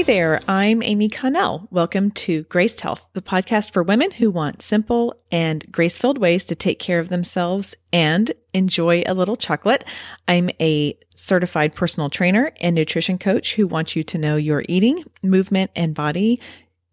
Hey 0.00 0.04
there, 0.04 0.40
I'm 0.48 0.82
Amy 0.82 1.10
Connell. 1.10 1.68
Welcome 1.70 2.10
to 2.12 2.44
Graced 2.44 2.80
Health, 2.80 3.06
the 3.12 3.20
podcast 3.20 3.74
for 3.74 3.82
women 3.82 4.10
who 4.12 4.30
want 4.30 4.62
simple 4.62 5.14
and 5.30 5.70
grace 5.70 5.98
filled 5.98 6.16
ways 6.16 6.46
to 6.46 6.54
take 6.54 6.78
care 6.78 7.00
of 7.00 7.10
themselves 7.10 7.74
and 7.92 8.32
enjoy 8.54 9.02
a 9.04 9.12
little 9.12 9.36
chocolate. 9.36 9.84
I'm 10.26 10.48
a 10.58 10.98
certified 11.16 11.74
personal 11.74 12.08
trainer 12.08 12.50
and 12.62 12.74
nutrition 12.74 13.18
coach 13.18 13.56
who 13.56 13.66
wants 13.66 13.94
you 13.94 14.02
to 14.04 14.16
know 14.16 14.36
your 14.36 14.64
eating, 14.70 15.04
movement, 15.22 15.70
and 15.76 15.94
body 15.94 16.40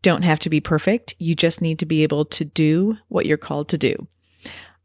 don't 0.00 0.22
have 0.22 0.38
to 0.38 0.48
be 0.48 0.60
perfect. 0.60 1.14
You 1.18 1.34
just 1.34 1.60
need 1.60 1.80
to 1.80 1.86
be 1.86 2.04
able 2.04 2.24
to 2.24 2.46
do 2.46 2.96
what 3.08 3.26
you're 3.26 3.36
called 3.36 3.68
to 3.68 3.76
do. 3.76 4.08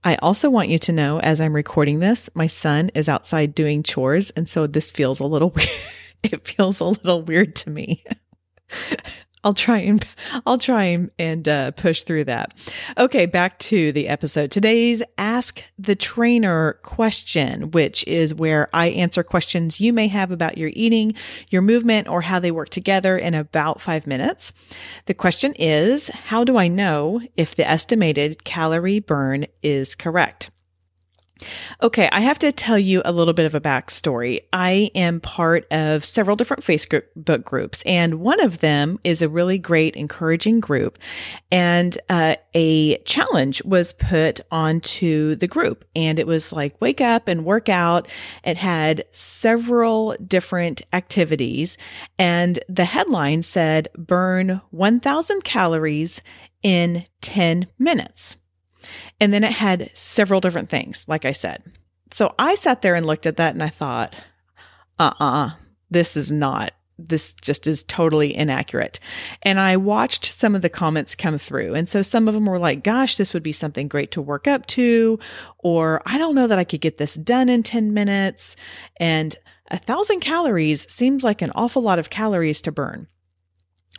I 0.04 0.16
also 0.16 0.50
want 0.50 0.68
you 0.68 0.80
to 0.80 0.92
know 0.92 1.22
as 1.22 1.40
I'm 1.40 1.54
recording 1.54 2.00
this, 2.00 2.30
my 2.34 2.48
son 2.48 2.92
is 2.94 3.08
outside 3.08 3.56
doing 3.56 3.82
chores. 3.82 4.32
And 4.32 4.50
so 4.50 4.68
this 4.68 4.92
feels 4.92 5.22
a 5.22 5.26
little 5.26 5.52
weird. 5.56 5.70
it 6.24 6.48
feels 6.48 6.80
a 6.80 6.86
little 6.86 7.22
weird 7.22 7.56
to 7.58 7.70
me. 7.70 8.04
I'll 9.44 9.54
try 9.54 9.78
and 9.78 10.06
I'll 10.46 10.58
try 10.58 11.08
and, 11.18 11.48
uh, 11.48 11.72
push 11.72 12.02
through 12.02 12.26
that. 12.26 12.54
Okay, 12.98 13.26
back 13.26 13.58
to 13.60 13.94
the 13.94 14.10
episode. 14.10 14.52
Today's 14.52 15.02
Ask 15.18 15.64
the 15.78 15.96
Trainer 15.96 16.74
question, 16.84 17.72
which 17.72 18.06
is 18.06 18.36
where 18.36 18.68
I 18.74 18.88
answer 18.88 19.24
questions 19.24 19.80
you 19.80 19.94
may 19.94 20.10
have 20.10 20.32
about 20.32 20.58
your 20.58 20.72
eating, 20.74 21.14
your 21.50 21.62
movement, 21.62 22.10
or 22.10 22.22
how 22.22 22.40
they 22.40 22.52
work 22.52 22.68
together 22.70 23.18
in 23.18 23.34
about 23.34 23.80
five 23.80 24.06
minutes. 24.06 24.52
The 25.06 25.14
question 25.14 25.54
is, 25.54 26.10
how 26.10 26.44
do 26.44 26.58
I 26.58 26.68
know 26.68 27.22
if 27.38 27.56
the 27.56 27.68
estimated 27.70 28.44
calorie 28.44 29.00
burn 29.00 29.46
is 29.64 29.96
correct? 29.96 30.52
Okay, 31.82 32.10
I 32.12 32.22
have 32.22 32.40
to 32.40 32.52
tell 32.52 32.78
you 32.78 33.02
a 33.06 33.12
little 33.12 33.34
bit 33.34 33.46
of 33.46 33.56
a 33.56 33.62
backstory. 33.62 34.42
I 34.52 34.92
am 34.96 35.20
part 35.20 35.66
of 35.72 36.04
several 36.04 36.36
different 36.36 36.64
Facebook 36.64 37.44
groups, 37.44 37.82
and 37.86 38.16
one 38.16 38.42
of 38.42 38.60
them 38.60 39.00
is 39.04 39.22
a 39.22 39.30
really 39.30 39.58
great, 39.58 39.96
encouraging 39.96 40.60
group. 40.60 41.00
And 41.52 41.98
uh, 42.10 42.36
a 42.54 42.98
challenge 43.00 43.64
was 43.64 43.94
put 43.94 44.42
onto 44.52 45.36
the 45.36 45.48
group, 45.48 45.86
and 45.96 46.20
it 46.20 46.28
was 46.28 46.52
like 46.52 46.80
wake 46.82 47.02
up 47.02 47.28
and 47.28 47.46
work 47.46 47.70
out. 47.70 48.08
It 48.44 48.58
had 48.58 49.06
several 49.12 50.16
different 50.26 50.82
activities, 50.94 51.78
and 52.18 52.60
the 52.68 52.86
headline 52.86 53.44
said 53.44 53.88
burn 53.98 54.62
1,000 54.72 55.44
calories 55.44 56.22
in 56.62 57.06
10 57.22 57.68
minutes. 57.78 58.38
And 59.20 59.34
then 59.34 59.44
it 59.44 59.54
had 59.54 59.90
several 59.94 60.42
different 60.42 60.70
things, 60.70 61.06
like 61.08 61.26
I 61.26 61.32
said. 61.32 61.64
So 62.12 62.34
I 62.40 62.56
sat 62.56 62.82
there 62.82 62.96
and 62.96 63.06
looked 63.06 63.26
at 63.26 63.38
that 63.38 63.54
and 63.54 63.64
I 63.64 63.70
thought, 63.70 64.16
uh 64.98 65.14
uh-uh, 65.20 65.46
uh 65.48 65.50
this 65.92 66.16
is 66.16 66.32
not, 66.32 66.72
this 67.00 67.34
just 67.34 67.66
is 67.66 67.84
totally 67.84 68.36
inaccurate. 68.36 69.00
And 69.42 69.60
I 69.60 69.78
watched 69.78 70.26
some 70.26 70.54
of 70.56 70.62
the 70.62 70.70
comments 70.70 71.16
come 71.16 71.38
through. 71.38 71.74
And 71.74 71.90
so 71.90 72.02
some 72.02 72.28
of 72.28 72.34
them 72.34 72.46
were 72.46 72.60
like, 72.60 72.84
gosh, 72.84 73.16
this 73.16 73.34
would 73.34 73.42
be 73.42 73.52
something 73.52 73.88
great 73.88 74.12
to 74.12 74.22
work 74.22 74.48
up 74.48 74.68
to. 74.68 75.18
Or 75.60 76.04
I 76.06 76.18
don't 76.18 76.36
know 76.36 76.48
that 76.48 76.60
I 76.60 76.64
could 76.64 76.82
get 76.82 76.98
this 76.98 77.16
done 77.16 77.50
in 77.50 77.64
10 77.64 77.94
minutes. 77.94 78.56
And 78.98 79.36
a 79.72 79.78
thousand 79.78 80.20
calories 80.20 80.92
seems 80.92 81.24
like 81.24 81.42
an 81.42 81.52
awful 81.56 81.82
lot 81.82 82.00
of 82.00 82.10
calories 82.10 82.62
to 82.64 82.72
burn. 82.72 83.08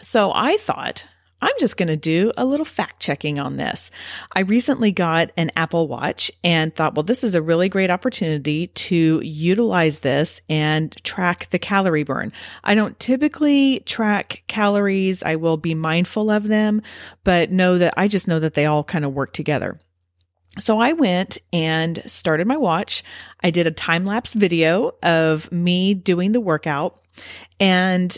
So 0.03 0.33
I 0.33 0.57
thought, 0.59 1.05
I'm 1.43 1.55
just 1.59 1.77
going 1.77 1.89
to 1.89 1.97
do 1.97 2.33
a 2.37 2.45
little 2.45 2.65
fact 2.65 3.01
checking 3.01 3.39
on 3.39 3.57
this. 3.57 3.91
I 4.33 4.41
recently 4.41 4.93
got 4.93 5.31
an 5.37 5.51
Apple 5.57 5.89
Watch 5.89 6.31
and 6.45 6.75
thought, 6.75 6.95
well, 6.95 7.03
this 7.03 7.25
is 7.25 7.35
a 7.35 7.43
really 7.43 7.69
great 7.69 7.91
opportunity 7.91 8.69
to 8.69 9.21
utilize 9.25 10.01
this 10.01 10.43
and 10.49 10.95
track 11.03 11.49
the 11.51 11.59
calorie 11.59 12.03
burn. 12.03 12.33
I 12.63 12.75
don't 12.75 12.99
typically 12.99 13.81
track 13.81 14.43
calories. 14.47 15.23
I 15.23 15.37
will 15.37 15.57
be 15.57 15.75
mindful 15.75 16.31
of 16.31 16.49
them, 16.49 16.83
but 17.25 17.51
know 17.51 17.79
that 17.79 17.95
I 17.97 18.09
just 18.09 18.29
know 18.29 18.41
that 18.41 18.55
they 18.55 18.67
all 18.67 18.85
kind 18.85 19.05
of 19.05 19.15
work 19.15 19.33
together. 19.33 19.81
So 20.59 20.81
I 20.81 20.93
went 20.93 21.39
and 21.53 22.03
started 22.07 22.47
my 22.47 22.57
watch. 22.57 23.05
I 23.43 23.51
did 23.51 23.67
a 23.67 23.71
time 23.71 24.05
lapse 24.05 24.35
video 24.35 24.95
of 25.03 25.51
me 25.53 25.95
doing 25.95 26.33
the 26.33 26.41
workout 26.41 27.01
and 27.61 28.17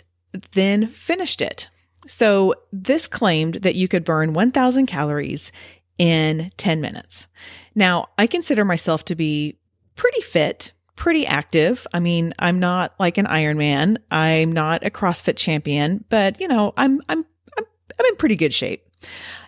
then 0.52 0.86
finished 0.86 1.42
it. 1.42 1.68
So 2.06 2.54
this 2.72 3.06
claimed 3.06 3.56
that 3.56 3.74
you 3.74 3.88
could 3.88 4.04
burn 4.04 4.32
1000 4.32 4.86
calories 4.86 5.52
in 5.98 6.50
10 6.56 6.80
minutes. 6.80 7.26
Now, 7.74 8.08
I 8.18 8.26
consider 8.26 8.64
myself 8.64 9.04
to 9.06 9.14
be 9.14 9.58
pretty 9.94 10.20
fit, 10.20 10.72
pretty 10.96 11.26
active. 11.26 11.86
I 11.92 12.00
mean, 12.00 12.34
I'm 12.38 12.58
not 12.58 12.94
like 12.98 13.18
an 13.18 13.26
Ironman. 13.26 13.98
I'm 14.10 14.52
not 14.52 14.84
a 14.84 14.90
CrossFit 14.90 15.36
champion, 15.36 16.04
but 16.08 16.40
you 16.40 16.48
know, 16.48 16.72
I'm 16.76 17.00
I'm 17.08 17.24
I'm, 17.58 17.64
I'm 17.98 18.06
in 18.06 18.16
pretty 18.16 18.36
good 18.36 18.54
shape. 18.54 18.88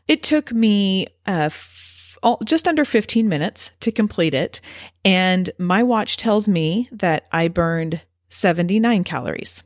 It 0.06 0.22
took 0.22 0.52
me 0.52 1.06
uh, 1.26 1.46
f- 1.46 2.18
just 2.44 2.68
under 2.68 2.84
15 2.84 3.28
minutes 3.28 3.70
to 3.80 3.92
complete 3.92 4.34
it, 4.34 4.60
and 5.04 5.50
my 5.58 5.82
watch 5.82 6.16
tells 6.16 6.48
me 6.48 6.88
that 6.92 7.26
I 7.32 7.48
burned 7.48 8.00
79 8.28 9.04
calories 9.04 9.62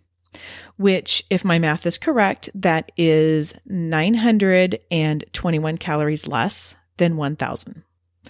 which, 0.76 1.24
if 1.30 1.44
my 1.44 1.58
math 1.58 1.86
is 1.86 1.98
correct, 1.98 2.50
that 2.54 2.92
is 2.96 3.54
921 3.66 5.78
calories 5.78 6.26
less 6.26 6.74
than 6.96 7.16
1000. 7.16 7.82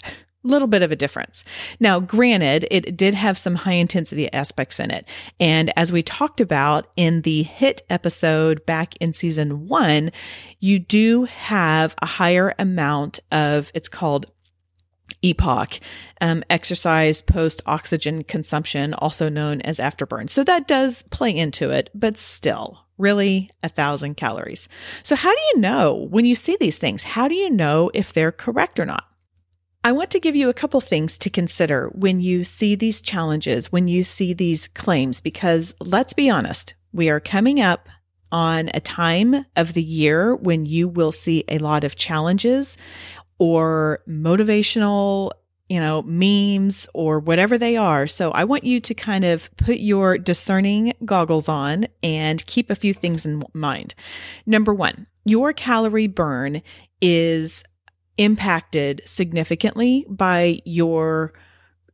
Little 0.45 0.69
bit 0.69 0.83
of 0.83 0.93
a 0.93 0.97
difference. 0.97 1.45
Now, 1.81 1.99
granted, 1.99 2.67
it 2.71 2.97
did 2.97 3.15
have 3.15 3.37
some 3.37 3.57
high 3.57 3.73
intensity 3.73 4.33
aspects 4.33 4.79
in 4.79 4.93
it. 4.93 5.07
And 5.41 5.73
as 5.77 5.91
we 5.91 6.03
talked 6.03 6.41
about 6.41 6.89
in 6.97 7.23
the 7.23 7.45
HIIT 7.45 7.81
episode 7.91 8.65
back 8.65 8.95
in 9.01 9.13
season 9.13 9.67
one, 9.67 10.13
you 10.61 10.79
do 10.79 11.25
have 11.25 11.97
a 12.01 12.07
higher 12.07 12.55
amount 12.59 13.19
of, 13.33 13.73
it's 13.75 13.89
called 13.89 14.27
EPOC, 15.23 15.81
um, 16.21 16.45
exercise 16.51 17.23
post 17.23 17.63
oxygen 17.67 18.25
consumption, 18.25 18.95
also 18.95 19.29
known 19.29 19.61
as 19.63 19.79
afterburn. 19.79 20.31
So 20.31 20.45
that 20.45 20.69
does 20.69 21.03
play 21.11 21.35
into 21.35 21.71
it, 21.71 21.91
but 21.95 22.17
still, 22.17 22.87
really 22.99 23.51
a 23.63 23.69
thousand 23.69 24.17
calories. 24.17 24.69
So, 25.03 25.17
how 25.17 25.31
do 25.31 25.41
you 25.55 25.61
know 25.61 26.07
when 26.11 26.25
you 26.25 26.35
see 26.35 26.57
these 26.59 26.79
things? 26.79 27.05
How 27.05 27.29
do 27.29 27.35
you 27.35 27.51
know 27.51 27.91
if 27.95 28.13
they're 28.13 28.33
correct 28.33 28.79
or 28.79 28.87
not? 28.87 29.05
I 29.85 29.93
want 29.93 30.11
to 30.11 30.21
give 30.21 30.37
you 30.37 30.49
a 30.49 30.55
couple 30.55 30.81
things 30.81 31.17
to 31.19 31.31
consider 31.31 31.89
when 31.95 32.21
you 32.21 32.45
see 32.45 32.75
these 32.75 33.01
challenges, 33.01 33.73
when 33.73 33.89
you 33.89 34.03
see 34.03 34.35
these 34.35 34.67
claims, 34.69 35.21
because 35.21 35.75
let's 35.81 36.13
be 36.13 36.29
honest, 36.29 36.75
we 36.93 37.09
are 37.09 37.21
coming 37.21 37.61
up 37.61 37.89
on 38.31 38.71
a 38.75 38.81
time 38.81 39.47
of 39.57 39.73
the 39.73 39.83
year 39.83 40.35
when 40.35 40.67
you 40.67 40.89
will 40.89 41.13
see 41.13 41.45
a 41.49 41.59
lot 41.59 41.85
of 41.85 41.97
challenges 41.97 42.77
or 43.39 44.01
motivational, 44.09 45.31
you 45.69 45.81
know, 45.81 46.03
memes 46.03 46.89
or 46.95 47.19
whatever 47.21 47.59
they 47.59 47.77
are. 47.77 48.07
So 48.07 48.31
I 48.33 48.45
want 48.45 48.65
you 48.65 48.81
to 48.81 48.95
kind 48.95 49.25
of 49.25 49.55
put 49.57 49.79
your 49.79 50.19
discerning 50.19 50.93
goggles 51.05 51.49
on 51.49 51.87
and 52.03 52.45
keep 52.47 52.71
a 52.71 52.75
few 52.75 52.95
things 52.95 53.27
in 53.27 53.43
mind. 53.53 53.95
Number 54.47 54.73
one, 54.75 55.07
your 55.25 55.53
calorie 55.53 56.07
burn 56.07 56.63
is 57.01 57.63
impacted 58.17 59.03
significantly 59.05 60.05
by 60.09 60.61
your 60.65 61.33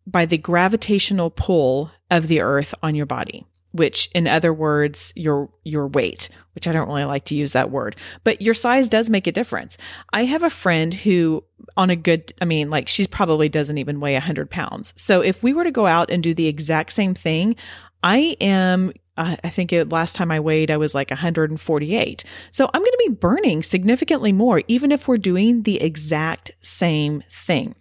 by 0.07 0.27
the 0.27 0.39
gravitational 0.39 1.31
pull 1.31 1.91
of 2.11 2.29
the 2.29 2.41
earth 2.41 2.75
on 2.83 2.95
your 2.95 3.07
body 3.07 3.47
which 3.75 4.09
in 4.15 4.27
other 4.27 4.53
words 4.53 5.13
your 5.17 5.51
your 5.65 5.89
weight 5.89 6.29
which 6.55 6.67
i 6.67 6.73
don't 6.73 6.89
really 6.89 7.05
like 7.05 7.25
to 7.25 7.35
use 7.35 7.53
that 7.53 7.71
word 7.71 7.97
but 8.23 8.41
your 8.41 8.55
size 8.55 8.89
does 8.89 9.11
make 9.11 9.27
a 9.27 9.33
difference 9.33 9.77
i 10.13 10.25
have 10.25 10.43
a 10.43 10.51
friend 10.51 10.95
who 10.95 11.43
on 11.77 11.91
a 11.91 11.97
good 11.97 12.33
i 12.41 12.45
mean 12.45 12.71
like 12.71 12.89
she 12.89 13.07
probably 13.07 13.49
doesn't 13.49 13.79
even 13.79 14.01
weigh 14.01 14.15
100 14.15 14.51
pounds 14.51 14.95
so 14.97 15.21
if 15.21 15.43
we 15.43 15.53
were 15.53 15.65
to 15.65 15.71
go 15.71 15.87
out 15.87 16.11
and 16.11 16.23
do 16.23 16.33
the 16.33 16.47
exact 16.47 16.93
same 16.93 17.15
thing 17.15 17.57
i 18.03 18.37
am 18.41 18.93
uh, 19.17 19.37
I 19.45 19.49
think 19.49 19.73
it, 19.73 19.91
last 19.91 20.17
time 20.17 20.33
I 20.33 20.41
weighed, 20.41 20.73
I 20.73 20.77
was 20.77 20.93
like 20.93 21.11
148. 21.11 22.25
So 22.51 22.69
I'm 22.73 22.81
going 22.81 22.91
to 22.91 23.05
be 23.09 23.15
burning 23.15 23.63
significantly 23.63 24.33
more, 24.33 24.63
even 24.67 24.91
if 24.91 25.07
we're 25.07 25.19
doing 25.19 25.63
the 25.63 25.81
exact 25.81 26.51
same 26.61 27.23
thing. 27.31 27.77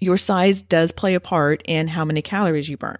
Your 0.00 0.16
size 0.16 0.62
does 0.62 0.90
play 0.92 1.14
a 1.14 1.20
part 1.20 1.62
in 1.66 1.88
how 1.88 2.04
many 2.04 2.22
calories 2.22 2.68
you 2.68 2.76
burn. 2.76 2.98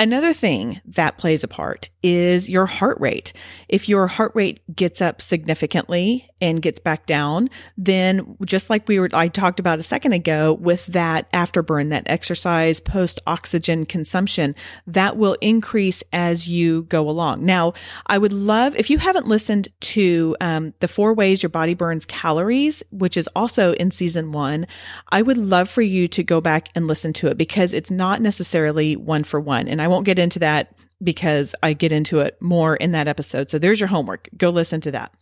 Another 0.00 0.32
thing 0.32 0.80
that 0.86 1.18
plays 1.18 1.44
a 1.44 1.48
part 1.48 1.90
is 2.02 2.48
your 2.48 2.64
heart 2.64 2.98
rate. 2.98 3.34
If 3.68 3.86
your 3.86 4.06
heart 4.06 4.32
rate 4.34 4.60
gets 4.74 5.02
up 5.02 5.20
significantly 5.20 6.26
and 6.40 6.62
gets 6.62 6.80
back 6.80 7.04
down, 7.04 7.50
then 7.76 8.38
just 8.46 8.70
like 8.70 8.88
we 8.88 8.98
were, 8.98 9.10
I 9.12 9.28
talked 9.28 9.60
about 9.60 9.78
a 9.78 9.82
second 9.82 10.14
ago 10.14 10.54
with 10.54 10.86
that 10.86 11.30
afterburn, 11.32 11.90
that 11.90 12.04
exercise 12.06 12.80
post 12.80 13.20
oxygen 13.26 13.84
consumption, 13.84 14.54
that 14.86 15.18
will 15.18 15.36
increase 15.42 16.02
as 16.14 16.48
you 16.48 16.84
go 16.84 17.06
along. 17.06 17.44
Now, 17.44 17.74
I 18.06 18.16
would 18.16 18.32
love, 18.32 18.74
if 18.76 18.88
you 18.88 18.96
haven't 18.96 19.28
listened 19.28 19.68
to 19.80 20.34
um, 20.40 20.72
the 20.80 20.88
four 20.88 21.12
ways 21.12 21.42
your 21.42 21.50
body 21.50 21.74
burns 21.74 22.06
calories, 22.06 22.82
which 22.90 23.18
is 23.18 23.28
also 23.36 23.74
in 23.74 23.90
season 23.90 24.32
one, 24.32 24.66
I 25.10 25.20
would 25.20 25.36
love 25.36 25.68
for 25.68 25.82
you 25.82 26.08
to 26.08 26.22
go 26.22 26.40
back 26.40 26.70
and 26.74 26.86
listen 26.86 27.12
to 27.14 27.26
it 27.26 27.36
because 27.36 27.74
it's 27.74 27.90
not 27.90 28.22
necessarily 28.22 28.96
one 28.96 29.24
for 29.24 29.38
one. 29.38 29.68
And 29.68 29.82
I 29.82 29.89
won't 29.90 30.06
get 30.06 30.18
into 30.18 30.38
that 30.38 30.74
because 31.02 31.54
I 31.62 31.72
get 31.72 31.92
into 31.92 32.20
it 32.20 32.40
more 32.40 32.76
in 32.76 32.92
that 32.92 33.08
episode. 33.08 33.50
So 33.50 33.58
there's 33.58 33.80
your 33.80 33.88
homework. 33.88 34.28
Go 34.36 34.50
listen 34.50 34.80
to 34.82 34.90
that. 34.92 35.12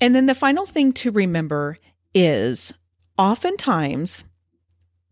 And 0.00 0.14
then 0.14 0.26
the 0.26 0.34
final 0.34 0.66
thing 0.66 0.92
to 0.94 1.10
remember 1.10 1.78
is 2.14 2.72
oftentimes 3.18 4.24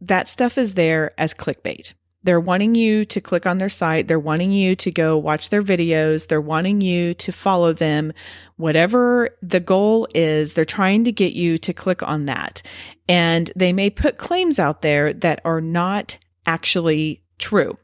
that 0.01 0.29
stuff 0.29 0.59
is 0.59 0.75
there 0.75 1.13
as 1.19 1.35
clickbait. 1.35 1.95
They're 2.25 2.41
wanting 2.41 2.75
you 2.75 3.05
to 3.07 3.21
click 3.21 3.47
on 3.47 3.59
their 3.59 3.69
site. 3.69 4.07
They're 4.07 4.19
wanting 4.19 4.53
you 4.53 4.77
to 4.77 4.91
go 4.93 5.17
watch 5.17 5.49
their 5.49 5.63
videos. 5.63 6.29
They're 6.29 6.41
wanting 6.41 6.81
you 6.81 7.15
to 7.15 7.33
follow 7.33 7.73
them. 7.73 8.13
Whatever 8.57 9.31
the 9.43 9.59
goal 9.61 10.07
is, 10.15 10.55
they're 10.55 10.65
trying 10.65 11.03
to 11.05 11.13
get 11.13 11.33
you 11.33 11.59
to 11.59 11.73
click 11.73 12.03
on 12.03 12.27
that. 12.27 12.63
And 13.09 13.51
they 13.57 13.73
may 13.73 13.91
put 13.91 14.19
claims 14.19 14.61
out 14.61 14.83
there 14.83 15.13
that 15.15 15.41
are 15.45 15.61
not 15.61 16.17
actually 16.47 17.25
true. 17.39 17.77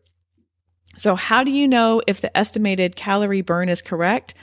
So, 0.98 1.14
how 1.14 1.44
do 1.44 1.50
you 1.50 1.66
know 1.66 2.02
if 2.06 2.20
the 2.20 2.36
estimated 2.36 2.96
calorie 2.96 3.40
burn 3.40 3.68
is 3.68 3.80
correct? 3.80 4.34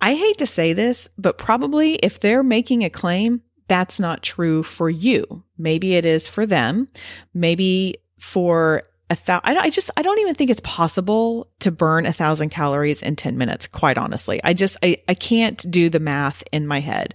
I 0.00 0.14
hate 0.14 0.38
to 0.38 0.46
say 0.46 0.72
this, 0.72 1.08
but 1.16 1.38
probably 1.38 1.94
if 1.96 2.20
they're 2.20 2.42
making 2.42 2.84
a 2.84 2.90
claim, 2.90 3.42
that's 3.66 3.98
not 3.98 4.22
true 4.22 4.62
for 4.62 4.88
you. 4.90 5.42
Maybe 5.58 5.94
it 5.94 6.04
is 6.04 6.28
for 6.28 6.46
them. 6.46 6.88
Maybe 7.34 7.96
for 8.18 8.82
a 9.08 9.16
thousand, 9.16 9.58
I 9.58 9.70
just, 9.70 9.90
I 9.96 10.02
don't 10.02 10.18
even 10.18 10.34
think 10.34 10.50
it's 10.50 10.60
possible 10.60 11.48
to 11.60 11.70
burn 11.70 12.06
a 12.06 12.12
thousand 12.12 12.50
calories 12.50 13.02
in 13.02 13.16
10 13.16 13.38
minutes, 13.38 13.66
quite 13.66 13.98
honestly. 13.98 14.40
I 14.44 14.52
just, 14.52 14.76
I, 14.82 14.98
I 15.08 15.14
can't 15.14 15.68
do 15.70 15.88
the 15.88 16.00
math 16.00 16.44
in 16.52 16.66
my 16.66 16.80
head 16.80 17.14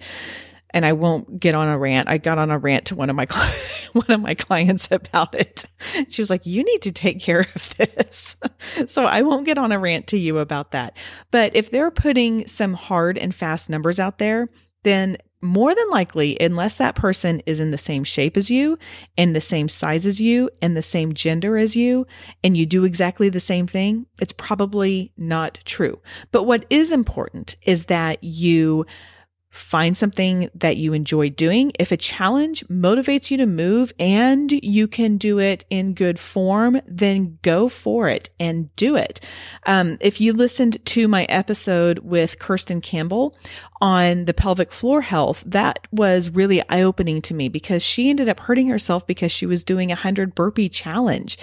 and 0.73 0.85
I 0.85 0.93
won't 0.93 1.39
get 1.39 1.55
on 1.55 1.67
a 1.67 1.77
rant. 1.77 2.09
I 2.09 2.17
got 2.17 2.37
on 2.37 2.51
a 2.51 2.57
rant 2.57 2.85
to 2.85 2.95
one 2.95 3.09
of 3.09 3.15
my 3.15 3.27
one 3.93 4.09
of 4.09 4.21
my 4.21 4.33
clients 4.33 4.89
about 4.91 5.35
it. 5.35 5.65
She 6.09 6.21
was 6.21 6.29
like, 6.29 6.45
"You 6.45 6.63
need 6.63 6.81
to 6.83 6.91
take 6.91 7.19
care 7.19 7.41
of 7.55 7.75
this." 7.77 8.35
so 8.87 9.05
I 9.05 9.21
won't 9.21 9.45
get 9.45 9.57
on 9.57 9.71
a 9.71 9.79
rant 9.79 10.07
to 10.07 10.17
you 10.17 10.39
about 10.39 10.71
that. 10.71 10.97
But 11.31 11.55
if 11.55 11.71
they're 11.71 11.91
putting 11.91 12.47
some 12.47 12.73
hard 12.73 13.17
and 13.17 13.33
fast 13.33 13.69
numbers 13.69 13.99
out 13.99 14.17
there, 14.17 14.49
then 14.83 15.17
more 15.41 15.73
than 15.73 15.89
likely, 15.89 16.37
unless 16.39 16.77
that 16.77 16.95
person 16.95 17.41
is 17.45 17.59
in 17.59 17.71
the 17.71 17.77
same 17.77 18.03
shape 18.03 18.37
as 18.37 18.51
you 18.51 18.77
and 19.17 19.35
the 19.35 19.41
same 19.41 19.67
size 19.67 20.05
as 20.05 20.21
you 20.21 20.49
and 20.61 20.77
the 20.77 20.83
same 20.83 21.13
gender 21.13 21.57
as 21.57 21.75
you, 21.75 22.05
and 22.43 22.55
you 22.55 22.65
do 22.65 22.83
exactly 22.83 23.27
the 23.29 23.39
same 23.39 23.65
thing, 23.65 24.05
it's 24.19 24.33
probably 24.33 25.11
not 25.17 25.59
true. 25.65 25.99
But 26.31 26.43
what 26.43 26.65
is 26.69 26.91
important 26.91 27.55
is 27.63 27.85
that 27.85 28.23
you 28.23 28.85
Find 29.51 29.97
something 29.97 30.49
that 30.55 30.77
you 30.77 30.93
enjoy 30.93 31.29
doing. 31.29 31.73
If 31.77 31.91
a 31.91 31.97
challenge 31.97 32.65
motivates 32.67 33.29
you 33.29 33.35
to 33.35 33.45
move 33.45 33.91
and 33.99 34.49
you 34.49 34.87
can 34.87 35.17
do 35.17 35.39
it 35.39 35.65
in 35.69 35.93
good 35.93 36.17
form, 36.17 36.81
then 36.87 37.37
go 37.41 37.67
for 37.67 38.07
it 38.07 38.29
and 38.39 38.73
do 38.77 38.95
it. 38.95 39.19
Um, 39.65 39.97
if 39.99 40.21
you 40.21 40.31
listened 40.31 40.83
to 40.85 41.09
my 41.09 41.25
episode 41.25 41.99
with 41.99 42.39
Kirsten 42.39 42.79
Campbell 42.79 43.37
on 43.81 44.23
the 44.23 44.33
pelvic 44.33 44.71
floor 44.71 45.01
health, 45.01 45.43
that 45.45 45.85
was 45.91 46.29
really 46.29 46.61
eye 46.69 46.81
opening 46.81 47.21
to 47.23 47.33
me 47.33 47.49
because 47.49 47.83
she 47.83 48.09
ended 48.09 48.29
up 48.29 48.39
hurting 48.39 48.67
herself 48.67 49.05
because 49.05 49.33
she 49.33 49.45
was 49.45 49.65
doing 49.65 49.91
a 49.91 49.95
hundred 49.95 50.33
burpee 50.33 50.69
challenge. 50.69 51.37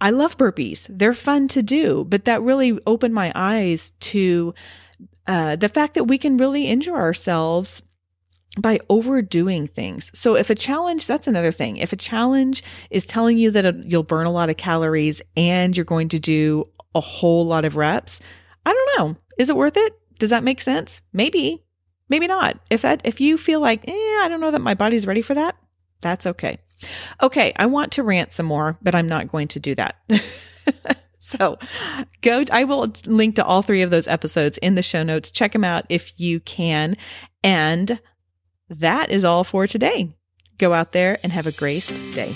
I 0.00 0.08
love 0.08 0.38
burpees. 0.38 0.86
They're 0.88 1.14
fun 1.14 1.48
to 1.48 1.62
do, 1.62 2.04
but 2.08 2.24
that 2.24 2.42
really 2.42 2.78
opened 2.86 3.14
my 3.14 3.30
eyes 3.34 3.92
to 4.00 4.52
uh, 5.26 5.56
the 5.56 5.68
fact 5.68 5.94
that 5.94 6.04
we 6.04 6.18
can 6.18 6.36
really 6.36 6.66
injure 6.66 6.96
ourselves 6.96 7.82
by 8.58 8.78
overdoing 8.90 9.66
things. 9.66 10.10
So 10.14 10.36
if 10.36 10.50
a 10.50 10.54
challenge, 10.54 11.06
that's 11.06 11.26
another 11.26 11.52
thing. 11.52 11.78
If 11.78 11.92
a 11.92 11.96
challenge 11.96 12.62
is 12.90 13.06
telling 13.06 13.38
you 13.38 13.50
that 13.52 13.86
you'll 13.86 14.02
burn 14.02 14.26
a 14.26 14.32
lot 14.32 14.50
of 14.50 14.56
calories 14.56 15.22
and 15.36 15.76
you're 15.76 15.84
going 15.84 16.08
to 16.10 16.18
do 16.18 16.64
a 16.94 17.00
whole 17.00 17.46
lot 17.46 17.64
of 17.64 17.76
reps, 17.76 18.20
I 18.66 18.72
don't 18.72 18.98
know. 18.98 19.16
Is 19.38 19.48
it 19.48 19.56
worth 19.56 19.76
it? 19.76 19.98
Does 20.18 20.30
that 20.30 20.44
make 20.44 20.60
sense? 20.60 21.00
Maybe, 21.12 21.64
maybe 22.08 22.26
not. 22.26 22.58
If 22.68 22.82
that, 22.82 23.00
if 23.04 23.20
you 23.20 23.38
feel 23.38 23.60
like, 23.60 23.88
eh, 23.88 23.92
I 23.92 24.26
don't 24.28 24.40
know 24.40 24.50
that 24.50 24.60
my 24.60 24.74
body's 24.74 25.06
ready 25.06 25.22
for 25.22 25.34
that, 25.34 25.56
that's 26.00 26.26
okay. 26.26 26.58
Okay. 27.22 27.52
I 27.56 27.66
want 27.66 27.92
to 27.92 28.02
rant 28.02 28.32
some 28.32 28.46
more, 28.46 28.76
but 28.82 28.94
I'm 28.94 29.08
not 29.08 29.32
going 29.32 29.48
to 29.48 29.60
do 29.60 29.74
that. 29.76 29.96
So 31.22 31.56
go, 32.20 32.44
I 32.50 32.64
will 32.64 32.92
link 33.06 33.36
to 33.36 33.44
all 33.44 33.62
three 33.62 33.82
of 33.82 33.90
those 33.90 34.08
episodes 34.08 34.58
in 34.58 34.74
the 34.74 34.82
show 34.82 35.04
notes. 35.04 35.30
Check 35.30 35.52
them 35.52 35.62
out 35.62 35.86
if 35.88 36.18
you 36.18 36.40
can. 36.40 36.96
And 37.44 38.00
that 38.68 39.10
is 39.12 39.22
all 39.22 39.44
for 39.44 39.68
today. 39.68 40.10
Go 40.58 40.74
out 40.74 40.90
there 40.90 41.18
and 41.22 41.32
have 41.32 41.46
a 41.46 41.52
graced 41.52 41.94
day. 42.14 42.34